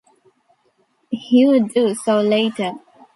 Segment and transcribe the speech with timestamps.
[1.11, 2.73] He would do so later.